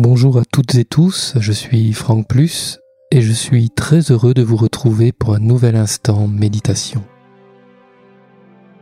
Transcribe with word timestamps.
Bonjour 0.00 0.38
à 0.38 0.44
toutes 0.44 0.76
et 0.76 0.84
tous, 0.84 1.32
je 1.40 1.50
suis 1.50 1.92
Franck 1.92 2.28
Plus 2.28 2.78
et 3.10 3.20
je 3.20 3.32
suis 3.32 3.68
très 3.68 4.12
heureux 4.12 4.32
de 4.32 4.44
vous 4.44 4.54
retrouver 4.54 5.10
pour 5.10 5.34
un 5.34 5.40
nouvel 5.40 5.74
instant 5.74 6.28
méditation. 6.28 7.04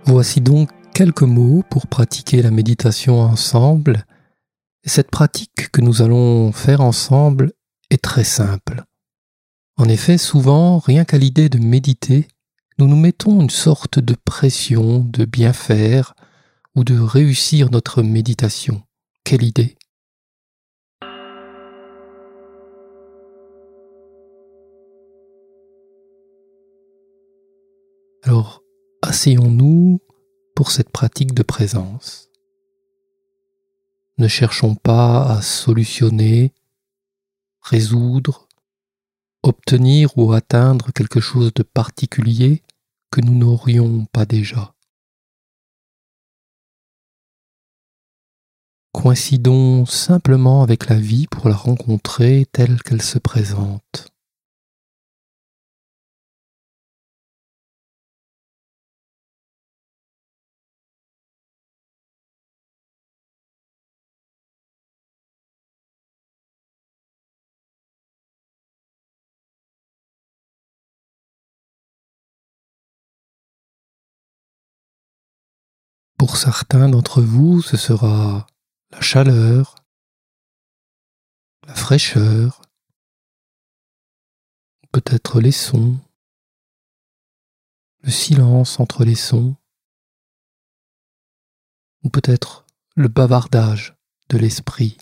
Voici 0.04 0.42
donc 0.42 0.68
quelques 0.92 1.22
mots 1.22 1.62
pour 1.70 1.86
pratiquer 1.86 2.42
la 2.42 2.50
méditation 2.50 3.18
ensemble. 3.18 4.04
Et 4.84 4.90
cette 4.90 5.10
pratique 5.10 5.70
que 5.72 5.80
nous 5.80 6.02
allons 6.02 6.52
faire 6.52 6.82
ensemble 6.82 7.54
est 7.88 8.02
très 8.02 8.24
simple. 8.24 8.84
En 9.78 9.88
effet, 9.88 10.18
souvent, 10.18 10.76
rien 10.80 11.06
qu'à 11.06 11.16
l'idée 11.16 11.48
de 11.48 11.58
méditer, 11.58 12.28
nous 12.78 12.88
nous 12.88 13.00
mettons 13.00 13.40
une 13.40 13.48
sorte 13.48 14.00
de 14.00 14.14
pression 14.22 14.98
de 14.98 15.24
bien 15.24 15.54
faire 15.54 16.12
ou 16.74 16.84
de 16.84 16.98
réussir 16.98 17.70
notre 17.70 18.02
méditation. 18.02 18.82
Quelle 19.24 19.44
idée 19.44 19.78
asseyons-nous 29.26 30.00
pour 30.54 30.70
cette 30.70 30.90
pratique 30.90 31.34
de 31.34 31.42
présence? 31.42 32.30
Ne 34.18 34.28
cherchons 34.28 34.76
pas 34.76 35.28
à 35.28 35.42
solutionner, 35.42 36.54
résoudre, 37.60 38.46
obtenir 39.42 40.16
ou 40.16 40.32
atteindre 40.32 40.92
quelque 40.92 41.18
chose 41.18 41.52
de 41.54 41.64
particulier 41.64 42.62
que 43.10 43.20
nous 43.20 43.34
n'aurions 43.34 44.04
pas 44.12 44.26
déjà. 44.26 44.76
Coïncidons 48.92 49.86
simplement 49.86 50.62
avec 50.62 50.88
la 50.88 51.00
vie 51.00 51.26
pour 51.26 51.48
la 51.48 51.56
rencontrer 51.56 52.46
telle 52.52 52.80
qu'elle 52.80 53.02
se 53.02 53.18
présente. 53.18 54.15
Pour 76.36 76.42
certains 76.42 76.90
d'entre 76.90 77.22
vous, 77.22 77.62
ce 77.62 77.78
sera 77.78 78.46
la 78.90 79.00
chaleur, 79.00 79.74
la 81.66 81.74
fraîcheur, 81.74 82.60
peut-être 84.92 85.40
les 85.40 85.50
sons, 85.50 85.98
le 88.02 88.10
silence 88.10 88.78
entre 88.80 89.06
les 89.06 89.14
sons, 89.14 89.56
ou 92.02 92.10
peut-être 92.10 92.66
le 92.96 93.08
bavardage 93.08 93.96
de 94.28 94.36
l'esprit. 94.36 94.98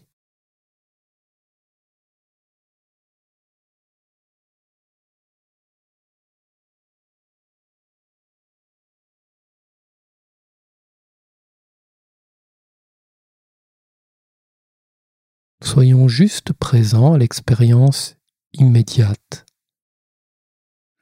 Soyons 15.74 16.06
juste 16.06 16.52
présents 16.52 17.14
à 17.14 17.18
l'expérience 17.18 18.14
immédiate. 18.52 19.44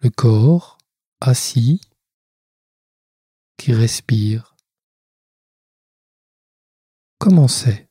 Le 0.01 0.09
corps 0.09 0.79
assis 1.21 1.83
qui 3.59 3.75
respire. 3.75 4.57
Comment 7.19 7.49
c'est? 7.49 7.87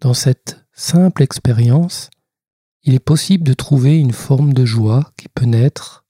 Dans 0.00 0.14
cette 0.14 0.64
simple 0.72 1.24
expérience, 1.24 2.10
il 2.84 2.94
est 2.94 3.04
possible 3.04 3.42
de 3.42 3.52
trouver 3.52 3.98
une 3.98 4.12
forme 4.12 4.52
de 4.52 4.64
joie 4.64 5.12
qui 5.16 5.28
peut 5.28 5.44
naître, 5.44 6.06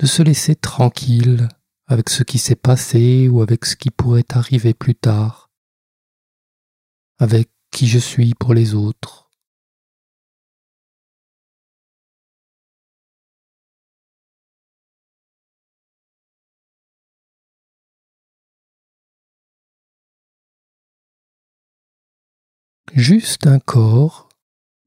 de 0.00 0.06
se 0.06 0.20
laisser 0.20 0.56
tranquille 0.56 1.48
avec 1.86 2.10
ce 2.10 2.24
qui 2.24 2.38
s'est 2.38 2.56
passé 2.56 3.28
ou 3.28 3.40
avec 3.40 3.64
ce 3.64 3.76
qui 3.76 3.90
pourrait 3.90 4.26
arriver 4.30 4.74
plus 4.74 4.96
tard, 4.96 5.52
avec 7.18 7.50
qui 7.70 7.86
je 7.86 8.00
suis 8.00 8.34
pour 8.34 8.52
les 8.52 8.74
autres. 8.74 9.23
Juste 22.94 23.48
un 23.48 23.58
corps 23.58 24.28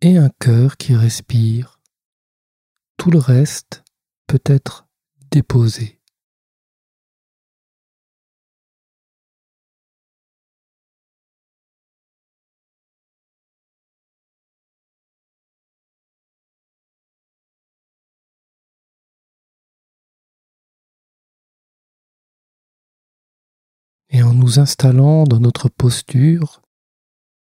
et 0.02 0.18
un 0.18 0.30
cœur 0.30 0.78
qui 0.78 0.96
respirent. 0.96 1.82
Tout 2.96 3.12
le 3.12 3.20
reste 3.20 3.84
peut 4.28 4.40
être 4.46 4.88
déposé. 5.30 6.00
Et 24.10 24.24
en 24.24 24.34
nous 24.34 24.60
installant 24.60 25.26
dans 25.26 25.42
notre 25.42 25.68
posture, 25.68 26.62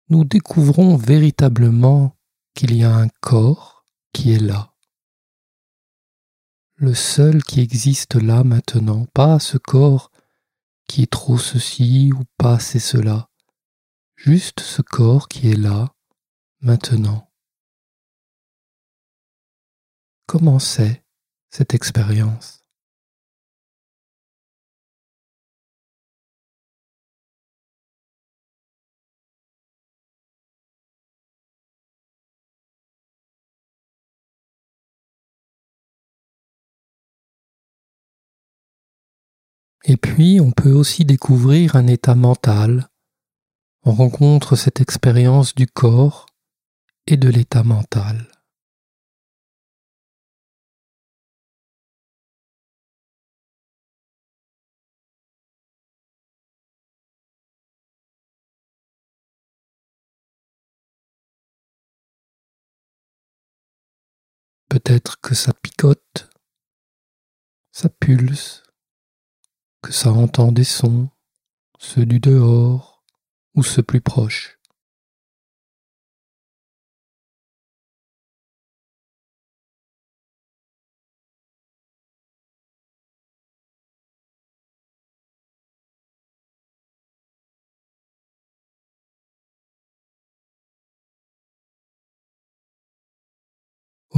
nous 0.09 0.23
découvrons 0.23 0.95
véritablement 0.97 2.17
qu'il 2.55 2.75
y 2.75 2.83
a 2.83 2.93
un 2.95 3.09
corps 3.21 3.85
qui 4.11 4.33
est 4.33 4.39
là. 4.39 4.73
Le 6.75 6.95
seul 6.95 7.43
qui 7.43 7.61
existe 7.61 8.15
là 8.15 8.43
maintenant, 8.43 9.05
pas 9.13 9.39
ce 9.39 9.57
corps 9.57 10.11
qui 10.87 11.03
est 11.03 11.11
trop 11.11 11.37
ceci 11.37 12.11
ou 12.13 12.23
pas 12.37 12.57
c'est 12.59 12.79
cela, 12.79 13.29
juste 14.15 14.61
ce 14.61 14.81
corps 14.81 15.27
qui 15.27 15.51
est 15.51 15.57
là 15.57 15.93
maintenant. 16.61 17.29
Comment 20.25 20.59
c'est 20.59 21.03
cette 21.51 21.73
expérience? 21.73 22.58
Et 39.85 39.97
puis, 39.97 40.39
on 40.41 40.51
peut 40.51 40.73
aussi 40.73 41.05
découvrir 41.05 41.75
un 41.75 41.87
état 41.87 42.15
mental. 42.15 42.89
On 43.83 43.93
rencontre 43.93 44.55
cette 44.55 44.81
expérience 44.81 45.55
du 45.55 45.67
corps 45.67 46.25
et 47.07 47.17
de 47.17 47.29
l'état 47.29 47.63
mental. 47.63 48.27
Peut-être 64.69 65.19
que 65.19 65.33
ça 65.33 65.51
picote, 65.53 66.29
ça 67.71 67.89
pulse, 67.89 68.61
que 69.81 69.91
ça 69.91 70.11
entend 70.11 70.51
des 70.51 70.63
sons, 70.63 71.09
ceux 71.79 72.05
du 72.05 72.19
dehors 72.19 73.03
ou 73.55 73.63
ceux 73.63 73.83
plus 73.83 74.01
proches. 74.01 74.58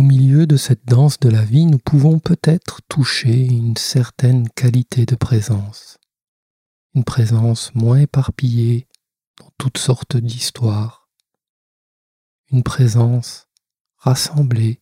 Au 0.02 0.04
milieu 0.04 0.48
de 0.48 0.58
cette 0.58 0.84
danse 0.86 1.20
de 1.20 1.30
la 1.30 1.44
vie, 1.44 1.68
nous 1.68 1.78
pouvons 1.78 2.18
peut-être 2.18 2.82
toucher 2.90 3.46
une 3.46 3.78
certaine 3.78 4.50
qualité 4.50 5.06
de 5.06 5.14
présence, 5.14 6.00
une 6.96 7.04
présence 7.04 7.72
moins 7.76 8.00
éparpillée 8.00 8.88
dans 9.38 9.52
toutes 9.60 9.78
sortes 9.78 10.18
d'histoires, 10.18 11.08
une 12.50 12.64
présence 12.64 13.48
rassemblée, 13.98 14.82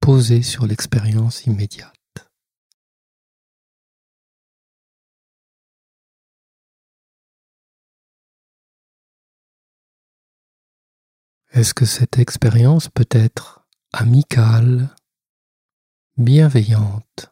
posée 0.00 0.42
sur 0.42 0.66
l'expérience 0.66 1.46
immédiate. 1.46 1.94
Est-ce 11.52 11.72
que 11.72 11.86
cette 11.86 12.18
expérience 12.18 12.90
peut 12.90 13.08
être 13.12 13.57
amicale, 14.00 14.94
bienveillante 16.16 17.28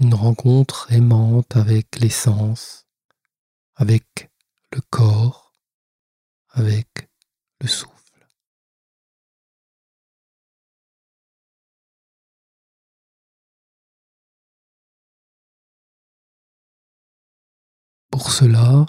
Une 0.00 0.12
rencontre 0.12 0.92
aimante 0.92 1.56
avec 1.56 1.98
l'essence, 1.98 2.86
avec 3.76 4.30
le 4.72 4.82
corps, 4.90 5.54
avec 6.50 7.08
le 7.62 7.66
souffle. 7.66 8.28
Pour 18.10 18.30
cela, 18.30 18.84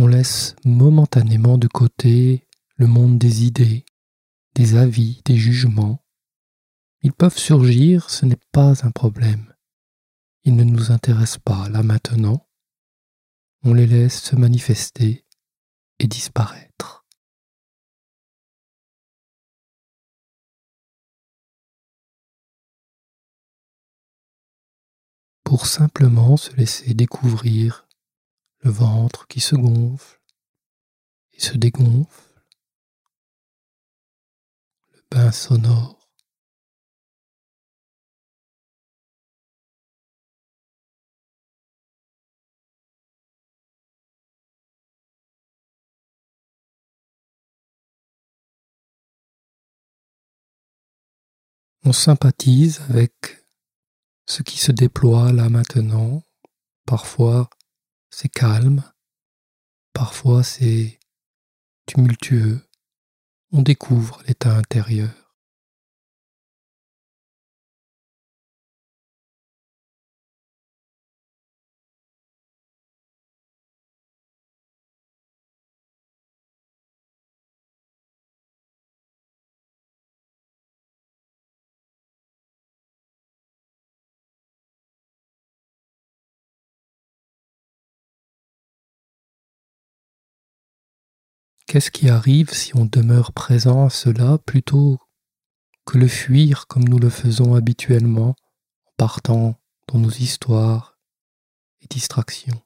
on 0.00 0.06
laisse 0.06 0.54
momentanément 0.64 1.58
de 1.58 1.66
côté 1.66 2.46
le 2.76 2.86
monde 2.86 3.18
des 3.18 3.42
idées, 3.44 3.84
des 4.54 4.76
avis, 4.76 5.22
des 5.24 5.36
jugements. 5.36 6.04
Ils 7.02 7.12
peuvent 7.12 7.36
surgir, 7.36 8.08
ce 8.08 8.24
n'est 8.24 8.38
pas 8.52 8.86
un 8.86 8.92
problème. 8.92 9.52
Ils 10.44 10.54
ne 10.54 10.62
nous 10.62 10.92
intéressent 10.92 11.40
pas 11.44 11.68
là 11.68 11.82
maintenant. 11.82 12.48
On 13.64 13.74
les 13.74 13.88
laisse 13.88 14.22
se 14.22 14.36
manifester 14.36 15.26
et 15.98 16.06
disparaître. 16.06 17.04
Pour 25.42 25.66
simplement 25.66 26.36
se 26.36 26.54
laisser 26.54 26.94
découvrir 26.94 27.87
le 28.60 28.70
ventre 28.70 29.26
qui 29.28 29.40
se 29.40 29.54
gonfle 29.54 30.20
et 31.32 31.40
se 31.40 31.56
dégonfle, 31.56 32.42
le 34.92 35.02
bain 35.10 35.32
sonore. 35.32 35.98
On 51.84 51.92
sympathise 51.92 52.82
avec 52.90 53.46
ce 54.26 54.42
qui 54.42 54.58
se 54.58 54.72
déploie 54.72 55.32
là 55.32 55.48
maintenant, 55.48 56.22
parfois 56.84 57.48
c'est 58.10 58.28
calme, 58.28 58.82
parfois 59.92 60.42
c'est 60.42 60.98
tumultueux, 61.86 62.60
on 63.52 63.62
découvre 63.62 64.22
l'état 64.26 64.56
intérieur. 64.56 65.27
Qu'est-ce 91.68 91.90
qui 91.90 92.08
arrive 92.08 92.50
si 92.54 92.74
on 92.78 92.86
demeure 92.86 93.34
présent 93.34 93.84
à 93.84 93.90
cela 93.90 94.38
plutôt 94.38 94.96
que 95.84 95.98
le 95.98 96.08
fuir 96.08 96.66
comme 96.66 96.84
nous 96.84 96.98
le 96.98 97.10
faisons 97.10 97.54
habituellement 97.54 98.30
en 98.86 98.90
partant 98.96 99.54
dans 99.86 99.98
nos 99.98 100.08
histoires 100.08 100.98
et 101.82 101.86
distractions? 101.86 102.58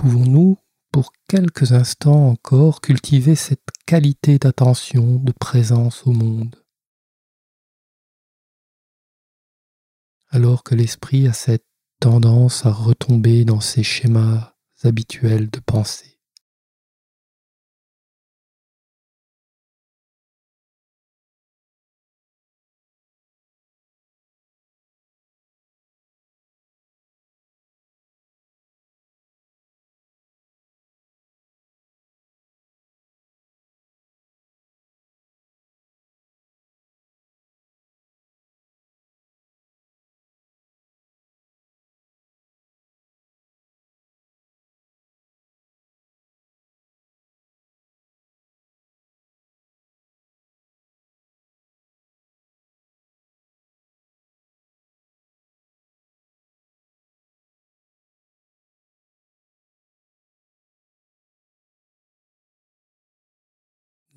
Pouvons-nous, 0.00 0.56
pour 0.92 1.12
quelques 1.28 1.72
instants 1.72 2.28
encore, 2.28 2.80
cultiver 2.80 3.34
cette 3.34 3.68
qualité 3.84 4.38
d'attention, 4.38 5.16
de 5.16 5.30
présence 5.30 6.06
au 6.06 6.12
monde? 6.12 6.56
Alors 10.30 10.64
que 10.64 10.74
l'esprit 10.74 11.28
a 11.28 11.34
cette 11.34 11.66
tendance 12.00 12.64
à 12.64 12.72
retomber 12.72 13.44
dans 13.44 13.60
ses 13.60 13.82
schémas 13.82 14.54
habituels 14.84 15.50
de 15.50 15.60
pensée. 15.60 16.18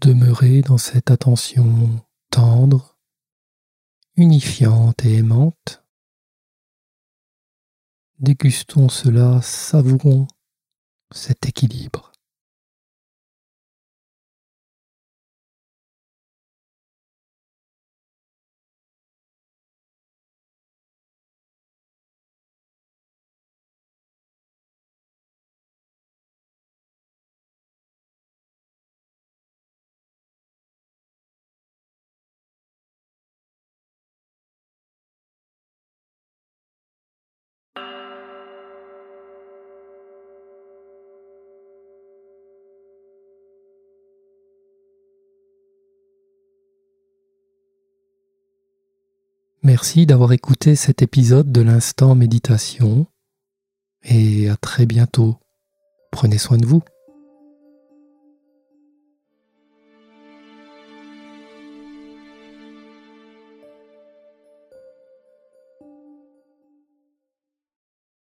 Demeurer 0.03 0.61
dans 0.61 0.77
cette 0.77 1.11
attention 1.11 2.05
tendre, 2.29 2.97
unifiante 4.17 5.05
et 5.05 5.15
aimante. 5.15 5.81
Dégustons 8.19 8.89
cela, 8.89 9.41
savourons 9.41 10.27
cet 11.11 11.47
équilibre. 11.47 12.12
Merci 49.65 50.05
d'avoir 50.05 50.33
écouté 50.33 50.75
cet 50.75 51.01
épisode 51.01 51.49
de 51.49 51.61
l'instant 51.61 52.15
méditation 52.15 53.07
et 54.03 54.49
à 54.49 54.57
très 54.57 54.85
bientôt. 54.85 55.37
Prenez 56.11 56.37
soin 56.37 56.57
de 56.57 56.65
vous. 56.65 56.83